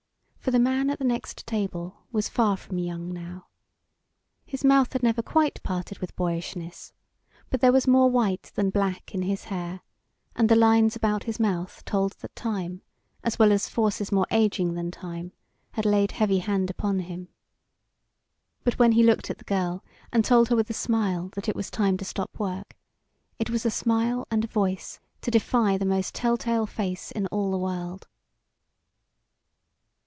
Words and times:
For 0.43 0.49
the 0.49 0.57
man 0.57 0.89
at 0.89 0.97
the 0.97 1.05
next 1.05 1.45
table 1.45 2.07
was 2.11 2.27
far 2.27 2.57
from 2.57 2.79
young 2.79 3.13
now. 3.13 3.45
His 4.43 4.63
mouth 4.65 4.93
had 4.93 5.03
never 5.03 5.21
quite 5.21 5.61
parted 5.61 5.99
with 5.99 6.15
boyishness, 6.15 6.93
but 7.51 7.61
there 7.61 7.71
was 7.71 7.87
more 7.87 8.09
white 8.09 8.51
than 8.55 8.71
black 8.71 9.13
in 9.13 9.21
his 9.21 9.45
hair, 9.45 9.81
and 10.35 10.49
the 10.49 10.55
lines 10.55 10.95
about 10.95 11.25
his 11.25 11.39
mouth 11.39 11.85
told 11.85 12.13
that 12.13 12.35
time, 12.35 12.81
as 13.23 13.37
well 13.37 13.51
as 13.51 13.69
forces 13.69 14.11
more 14.11 14.25
aging 14.31 14.73
than 14.73 14.89
time, 14.89 15.31
had 15.73 15.85
laid 15.85 16.11
heavy 16.13 16.39
hand 16.39 16.71
upon 16.71 17.01
him. 17.01 17.27
But 18.63 18.79
when 18.79 18.93
he 18.93 19.03
looked 19.03 19.29
at 19.29 19.37
the 19.37 19.43
girl 19.43 19.83
and 20.11 20.25
told 20.25 20.49
her 20.49 20.55
with 20.55 20.71
a 20.71 20.73
smile 20.73 21.29
that 21.35 21.47
it 21.49 21.55
was 21.55 21.69
time 21.69 21.97
to 21.97 22.03
stop 22.03 22.39
work, 22.39 22.75
it 23.37 23.51
was 23.51 23.63
a 23.63 23.69
smile 23.69 24.25
and 24.31 24.43
a 24.45 24.47
voice 24.47 24.99
to 25.21 25.29
defy 25.29 25.77
the 25.77 25.85
most 25.85 26.15
tell 26.15 26.35
tale 26.35 26.65
face 26.65 27.11
in 27.11 27.27
all 27.27 27.51
the 27.51 27.59
world. 27.59 28.07